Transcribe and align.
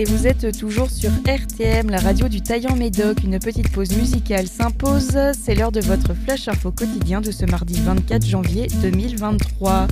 et 0.00 0.04
vous 0.04 0.26
êtes 0.26 0.56
toujours 0.56 0.90
sur 0.90 1.10
RTM, 1.26 1.90
la 1.90 1.98
radio 1.98 2.26
du 2.26 2.40
Taillant 2.40 2.74
Médoc. 2.74 3.22
Une 3.22 3.38
petite 3.38 3.70
pause 3.70 3.94
musicale 3.94 4.46
s'impose. 4.46 5.18
C'est 5.38 5.54
l'heure 5.54 5.72
de 5.72 5.82
votre 5.82 6.14
flash 6.14 6.48
info 6.48 6.72
quotidien 6.72 7.20
de 7.20 7.30
ce 7.30 7.44
mardi 7.44 7.78
24 7.82 8.24
janvier 8.24 8.68
2023. 8.80 9.88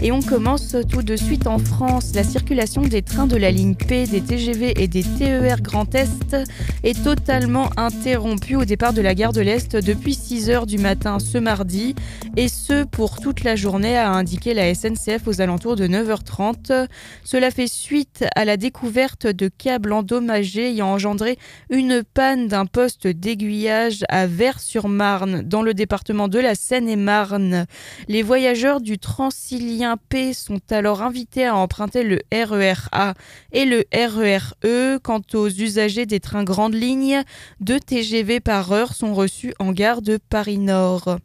Et 0.00 0.12
on 0.12 0.22
commence 0.22 0.76
tout 0.88 1.02
de 1.02 1.14
suite 1.14 1.46
en 1.46 1.58
France. 1.58 2.12
La 2.14 2.24
circulation 2.24 2.80
des 2.80 3.02
trains 3.02 3.26
de 3.26 3.36
la 3.36 3.50
ligne 3.50 3.74
P, 3.74 4.06
des 4.06 4.22
TGV 4.22 4.82
et 4.82 4.88
des 4.88 5.02
TER 5.02 5.60
Grand 5.60 5.94
Est 5.94 6.36
est 6.82 7.04
totalement 7.04 7.68
interrompue 7.76 8.56
au 8.56 8.64
départ 8.64 8.94
de 8.94 9.02
la 9.02 9.14
gare 9.14 9.34
de 9.34 9.42
l'Est 9.42 9.76
depuis 9.76 10.14
6 10.14 10.48
h 10.48 10.64
du 10.64 10.78
matin 10.78 11.18
ce 11.18 11.36
mardi. 11.36 11.94
Et 12.38 12.48
ce 12.48 12.84
pour 12.84 13.20
toute 13.20 13.44
la 13.44 13.56
journée, 13.56 13.98
a 13.98 14.10
indiqué 14.10 14.54
la 14.54 14.74
SNCF 14.74 15.26
aux 15.26 15.42
alentours 15.42 15.76
de 15.76 15.86
9h30. 15.86 16.86
Cela 17.24 17.50
fait 17.50 17.66
suite 17.66 18.24
à 18.34 18.46
la 18.46 18.56
découverte 18.56 19.26
de 19.26 19.49
câbles 19.50 19.92
endommagés 19.92 20.70
ayant 20.70 20.88
engendré 20.88 21.38
une 21.68 22.02
panne 22.02 22.48
d'un 22.48 22.66
poste 22.66 23.06
d'aiguillage 23.06 24.04
à 24.08 24.26
Vers-sur-Marne, 24.26 25.42
dans 25.42 25.62
le 25.62 25.74
département 25.74 26.28
de 26.28 26.38
la 26.38 26.54
Seine-et-Marne. 26.54 27.66
Les 28.08 28.22
voyageurs 28.22 28.80
du 28.80 28.98
Transilien 28.98 29.96
P 30.08 30.32
sont 30.32 30.60
alors 30.70 31.02
invités 31.02 31.46
à 31.46 31.56
emprunter 31.56 32.02
le 32.02 32.20
RER 32.32 32.88
A 32.92 33.14
et 33.52 33.64
le 33.64 33.84
RER 33.92 34.54
E. 34.64 34.98
Quant 35.02 35.22
aux 35.34 35.48
usagers 35.48 36.06
des 36.06 36.20
trains 36.20 36.44
grandes 36.44 36.74
lignes, 36.74 37.22
deux 37.60 37.80
TGV 37.80 38.40
par 38.40 38.72
heure 38.72 38.94
sont 38.94 39.14
reçus 39.14 39.54
en 39.58 39.72
gare 39.72 40.02
de 40.02 40.18
Paris-Nord. 40.28 41.18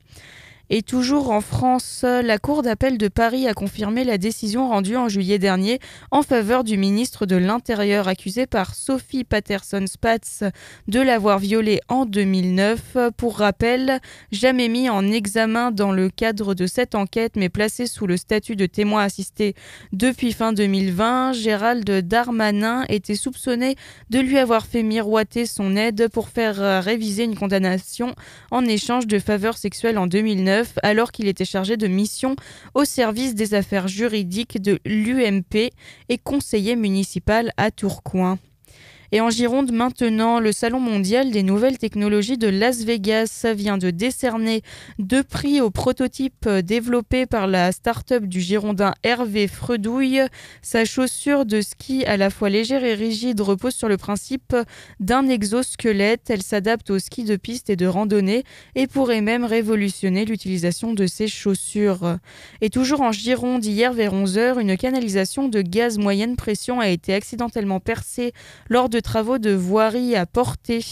Et 0.71 0.81
toujours 0.81 1.29
en 1.29 1.41
France, 1.41 2.03
la 2.03 2.39
Cour 2.39 2.63
d'appel 2.63 2.97
de 2.97 3.07
Paris 3.07 3.47
a 3.47 3.53
confirmé 3.53 4.03
la 4.03 4.17
décision 4.17 4.67
rendue 4.67 4.97
en 4.97 5.07
juillet 5.09 5.37
dernier 5.37 5.79
en 6.09 6.23
faveur 6.23 6.63
du 6.63 6.75
ministre 6.75 7.27
de 7.27 7.35
l'Intérieur 7.35 8.07
accusé 8.07 8.47
par 8.47 8.73
Sophie 8.73 9.23
Patterson-Spatz 9.23 10.43
de 10.87 10.99
l'avoir 10.99 11.37
violée 11.37 11.81
en 11.87 12.05
2009. 12.07 12.97
Pour 13.15 13.37
rappel, 13.37 13.99
jamais 14.31 14.67
mis 14.67 14.89
en 14.89 15.11
examen 15.11 15.69
dans 15.69 15.91
le 15.91 16.09
cadre 16.09 16.55
de 16.55 16.65
cette 16.65 16.95
enquête 16.95 17.35
mais 17.35 17.49
placé 17.49 17.85
sous 17.85 18.07
le 18.07 18.17
statut 18.17 18.55
de 18.55 18.65
témoin 18.65 19.03
assisté 19.03 19.53
depuis 19.91 20.33
fin 20.33 20.51
2020, 20.51 21.33
Gérald 21.33 21.87
Darmanin 21.87 22.85
était 22.89 23.15
soupçonné 23.15 23.75
de 24.09 24.19
lui 24.19 24.39
avoir 24.39 24.65
fait 24.65 24.81
miroiter 24.81 25.45
son 25.45 25.75
aide 25.75 26.07
pour 26.09 26.29
faire 26.29 26.83
réviser 26.83 27.23
une 27.23 27.35
condamnation 27.35 28.15
en 28.49 28.65
échange 28.65 29.05
de 29.05 29.19
faveurs 29.19 29.57
sexuelles 29.57 29.99
en 29.99 30.07
2009 30.07 30.54
alors 30.83 31.11
qu'il 31.11 31.27
était 31.27 31.45
chargé 31.45 31.77
de 31.77 31.87
mission 31.87 32.35
au 32.73 32.85
service 32.85 33.35
des 33.35 33.53
affaires 33.53 33.87
juridiques 33.87 34.61
de 34.61 34.79
l'UMP 34.85 35.71
et 36.09 36.17
conseiller 36.17 36.75
municipal 36.75 37.51
à 37.57 37.71
Tourcoing. 37.71 38.37
Et 39.11 39.21
en 39.21 39.29
Gironde, 39.29 39.71
maintenant, 39.71 40.39
le 40.39 40.51
Salon 40.51 40.79
mondial 40.79 41.31
des 41.31 41.43
nouvelles 41.43 41.77
technologies 41.77 42.37
de 42.37 42.47
Las 42.47 42.83
Vegas 42.83 43.45
vient 43.55 43.77
de 43.77 43.91
décerner 43.91 44.61
deux 44.99 45.23
prix 45.23 45.61
aux 45.61 45.69
prototypes 45.69 46.49
développés 46.49 47.25
par 47.25 47.47
la 47.47 47.71
start-up 47.71 48.25
du 48.25 48.41
Girondin 48.41 48.93
Hervé 49.03 49.47
Fredouille. 49.47 50.21
Sa 50.61 50.85
chaussure 50.85 51.45
de 51.45 51.61
ski 51.61 52.03
à 52.05 52.17
la 52.17 52.29
fois 52.29 52.49
légère 52.49 52.83
et 52.83 52.95
rigide 52.95 53.41
repose 53.41 53.75
sur 53.75 53.87
le 53.87 53.97
principe 53.97 54.55
d'un 54.99 55.27
exosquelette. 55.27 56.29
Elle 56.29 56.43
s'adapte 56.43 56.89
au 56.89 56.99
ski 56.99 57.23
de 57.23 57.35
piste 57.35 57.69
et 57.69 57.75
de 57.75 57.85
randonnée 57.85 58.43
et 58.73 58.87
pourrait 58.87 59.21
même 59.21 59.45
révolutionner 59.45 60.25
l'utilisation 60.25 60.93
de 60.93 61.05
ses 61.05 61.27
chaussures. 61.27 62.17
Et 62.61 62.69
toujours 62.69 63.01
en 63.01 63.11
Gironde, 63.11 63.65
hier 63.65 63.93
vers 63.93 64.13
11h, 64.13 64.59
une 64.59 64.77
canalisation 64.77 65.47
de 65.47 65.61
gaz 65.61 65.97
moyenne 65.97 66.35
pression 66.35 66.79
a 66.79 66.89
été 66.89 67.13
accidentellement 67.13 67.79
percée 67.79 68.33
lors 68.69 68.89
de 68.89 68.94
travaux 68.99 69.37
de 69.37 69.51
voirie 69.51 70.15
à 70.15 70.25
porter. 70.25 70.83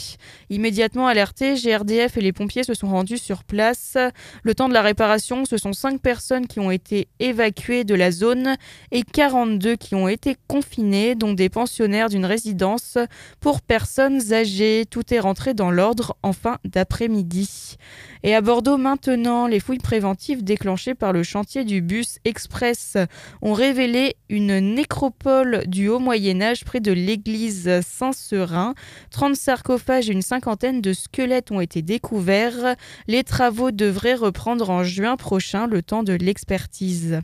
Immédiatement 0.50 1.08
alertés, 1.08 1.56
GRDF 1.56 2.18
et 2.18 2.22
les 2.22 2.34
pompiers 2.34 2.64
se 2.64 2.74
sont 2.74 2.88
rendus 2.88 3.18
sur 3.18 3.44
place. 3.44 3.98
Le 4.44 4.56
temps 4.56 4.70
de 4.70 4.74
la 4.74 4.82
réparation, 4.82 5.46
ce 5.46 5.58
sont 5.58 5.74
5 5.74 6.00
personnes 6.00 6.48
qui 6.48 6.60
ont 6.60 6.72
été 6.72 7.08
évacuées 7.20 7.84
de 7.84 7.96
la 7.96 8.12
zone 8.12 8.56
et 8.92 9.04
42 9.04 9.76
qui 9.76 9.96
ont 9.96 10.08
été 10.08 10.36
confinées, 10.48 11.16
dont 11.16 11.34
des 11.34 11.50
pensionnaires 11.50 12.10
d'une 12.10 12.26
résidence 12.26 12.98
pour 13.40 13.62
personnes 13.62 14.34
âgées. 14.34 14.86
Tout 14.90 15.14
est 15.14 15.20
rentré 15.20 15.54
dans 15.54 15.72
l'ordre 15.72 16.16
en 16.24 16.34
fin 16.34 16.58
d'après-midi. 16.66 17.78
Et 18.24 18.36
à 18.36 18.42
Bordeaux 18.42 18.78
maintenant, 18.78 19.48
les 19.48 19.60
fouilles 19.60 19.80
préventives 19.80 20.44
déclenchées 20.44 20.96
par 20.96 21.12
le 21.12 21.24
chantier 21.24 21.66
du 21.66 21.82
bus 21.82 22.20
express 22.24 22.98
ont 23.42 23.54
révélé 23.54 24.16
une 24.30 24.60
nécropole 24.76 25.64
du 25.68 25.90
haut 25.90 26.00
Moyen 26.00 26.42
Âge 26.42 26.64
près 26.64 26.80
de 26.80 26.92
l'église 26.92 27.82
Saint-Serin. 27.98 28.74
30 29.12 29.36
sarcophages 29.36 30.10
et 30.10 30.14
une 30.14 30.22
cinquantaine 30.22 30.82
de 30.82 30.94
squelettes 30.94 31.52
ont 31.52 31.62
été 31.62 31.82
découverts. 31.82 32.76
Les 33.08 33.24
travaux 33.24 33.72
devraient 33.72 34.16
reprendre 34.16 34.70
en 34.70 34.84
juin 34.84 35.16
prochain, 35.16 35.68
le 35.68 35.82
temps 35.82 36.04
de 36.04 36.14
l'expertise. 36.14 37.22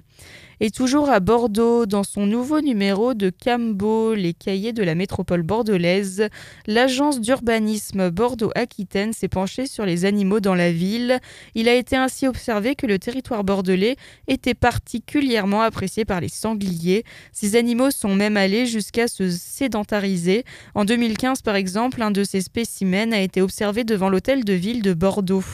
Et 0.61 0.71
toujours 0.71 1.09
à 1.09 1.21
Bordeaux, 1.21 1.85
dans 1.85 2.03
son 2.03 2.25
nouveau 2.25 2.59
numéro 2.59 3.13
de 3.13 3.29
Cambo, 3.29 4.13
les 4.13 4.33
cahiers 4.33 4.73
de 4.73 4.83
la 4.83 4.93
métropole 4.93 5.41
bordelaise, 5.41 6.27
l'agence 6.67 7.21
d'urbanisme 7.21 8.09
Bordeaux-Aquitaine 8.09 9.13
s'est 9.13 9.29
penchée 9.29 9.67
sur 9.67 9.85
les 9.85 10.03
animaux 10.03 10.41
dans 10.41 10.55
la 10.55 10.73
ville. 10.73 11.19
Il 11.55 11.69
a 11.69 11.75
été 11.75 11.95
ainsi 11.95 12.27
observé 12.27 12.75
que 12.75 12.87
le 12.87 12.99
territoire 12.99 13.45
bordelais 13.45 13.95
était 14.27 14.53
particulièrement 14.53 15.61
apprécié 15.61 16.03
par 16.03 16.19
les 16.19 16.27
sangliers. 16.27 17.05
Ces 17.31 17.55
animaux 17.55 17.91
sont 17.91 18.13
même 18.13 18.35
allés 18.35 18.65
jusqu'à 18.65 19.07
se 19.07 19.29
sédentariser. 19.29 20.43
En 20.75 20.83
2015, 20.83 21.41
par 21.41 21.55
exemple, 21.55 22.01
un 22.01 22.11
de 22.11 22.25
ces 22.25 22.41
spécimens 22.41 23.13
a 23.13 23.21
été 23.21 23.41
observé 23.41 23.85
devant 23.85 24.09
l'hôtel 24.09 24.43
de 24.43 24.53
ville 24.53 24.81
de 24.81 24.93
Bordeaux. 24.93 25.45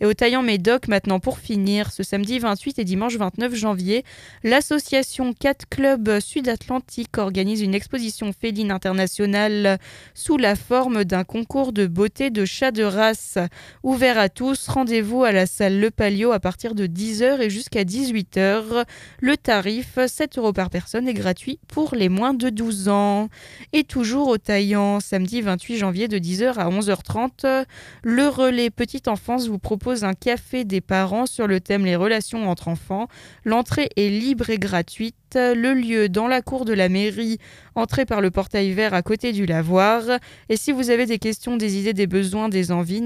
Et 0.00 0.06
au 0.06 0.14
Taillant 0.14 0.42
Médoc, 0.42 0.88
maintenant 0.88 1.20
pour 1.20 1.38
finir, 1.38 1.92
ce 1.92 2.02
samedi 2.02 2.40
28 2.40 2.80
et 2.80 2.84
dimanche 2.84 3.16
29 3.16 3.54
janvier, 3.54 4.04
L'association 4.42 5.34
4 5.34 5.68
Clubs 5.68 6.18
Sud-Atlantique 6.18 7.18
organise 7.18 7.60
une 7.60 7.74
exposition 7.74 8.32
féline 8.32 8.70
internationale 8.70 9.78
sous 10.14 10.38
la 10.38 10.56
forme 10.56 11.04
d'un 11.04 11.24
concours 11.24 11.74
de 11.74 11.86
beauté 11.86 12.30
de 12.30 12.46
chats 12.46 12.70
de 12.70 12.82
race. 12.82 13.36
Ouvert 13.82 14.18
à 14.18 14.30
tous, 14.30 14.66
rendez-vous 14.68 15.24
à 15.24 15.32
la 15.32 15.44
salle 15.44 15.78
Le 15.78 15.90
Palio 15.90 16.32
à 16.32 16.40
partir 16.40 16.74
de 16.74 16.86
10h 16.86 17.42
et 17.42 17.50
jusqu'à 17.50 17.84
18h. 17.84 18.86
Le 19.20 19.36
tarif, 19.36 19.98
7 20.06 20.38
euros 20.38 20.54
par 20.54 20.70
personne, 20.70 21.06
est 21.06 21.12
gratuit 21.12 21.58
pour 21.68 21.94
les 21.94 22.08
moins 22.08 22.32
de 22.32 22.48
12 22.48 22.88
ans. 22.88 23.28
Et 23.74 23.84
toujours 23.84 24.28
au 24.28 24.38
Taillant, 24.38 25.00
samedi 25.00 25.42
28 25.42 25.76
janvier 25.76 26.08
de 26.08 26.16
10h 26.18 26.54
à 26.54 26.70
11h30, 26.70 27.66
le 28.04 28.28
relais 28.28 28.70
Petite 28.70 29.06
Enfance 29.06 29.48
vous 29.48 29.58
propose 29.58 30.02
un 30.02 30.14
café 30.14 30.64
des 30.64 30.80
parents 30.80 31.26
sur 31.26 31.46
le 31.46 31.60
thème 31.60 31.84
les 31.84 31.96
relations 31.96 32.48
entre 32.48 32.68
enfants. 32.68 33.06
L'entrée 33.44 33.90
est 33.96 34.08
libre 34.08 34.29
libre 34.30 34.50
et 34.50 34.58
gratuite. 34.58 35.16
Le 35.34 35.74
lieu 35.74 36.08
dans 36.08 36.28
la 36.28 36.40
cour 36.40 36.64
de 36.64 36.72
la 36.72 36.88
mairie, 36.88 37.38
entrée 37.74 38.06
par 38.06 38.20
le 38.20 38.30
portail 38.30 38.72
vert 38.72 38.94
à 38.94 39.02
côté 39.02 39.32
du 39.32 39.44
lavoir. 39.44 40.02
Et 40.48 40.56
si 40.56 40.70
vous 40.70 40.90
avez 40.90 41.04
des 41.04 41.18
questions, 41.18 41.56
des 41.56 41.78
idées, 41.78 41.94
des 41.94 42.06
besoins, 42.06 42.48
des 42.48 42.70
envies, 42.70 43.02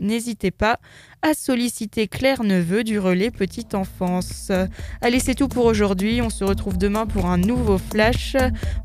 n'hésitez 0.00 0.50
pas 0.50 0.78
à 1.22 1.34
solliciter 1.34 2.08
Claire 2.08 2.42
Neveu 2.42 2.84
du 2.84 2.98
relais 2.98 3.30
Petite 3.30 3.74
Enfance. 3.74 4.52
Allez, 5.00 5.18
c'est 5.18 5.34
tout 5.34 5.48
pour 5.48 5.64
aujourd'hui. 5.64 6.22
On 6.22 6.30
se 6.30 6.44
retrouve 6.44 6.78
demain 6.78 7.06
pour 7.06 7.26
un 7.26 7.38
nouveau 7.38 7.78
flash. 7.78 8.36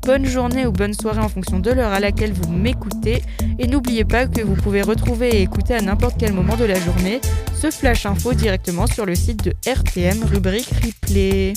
Bonne 0.04 0.26
journée 0.26 0.66
ou 0.66 0.72
bonne 0.72 0.94
soirée 0.94 1.20
en 1.20 1.28
fonction 1.28 1.58
de 1.58 1.70
l'heure 1.70 1.92
à 1.92 2.00
laquelle 2.00 2.32
vous 2.32 2.50
m'écoutez. 2.50 3.22
Et 3.58 3.66
n'oubliez 3.66 4.04
pas 4.04 4.26
que 4.26 4.40
vous 4.40 4.56
pouvez 4.56 4.82
retrouver 4.82 5.36
et 5.36 5.42
écouter 5.42 5.74
à 5.74 5.80
n'importe 5.80 6.16
quel 6.18 6.32
moment 6.32 6.56
de 6.56 6.64
la 6.64 6.78
journée 6.80 7.20
ce 7.62 7.70
flash 7.70 8.06
info 8.06 8.34
directement 8.34 8.88
sur 8.88 9.06
le 9.06 9.14
site 9.14 9.44
de 9.44 9.52
RTM, 9.64 10.24
rubrique 10.24 10.68
replay. 10.84 11.52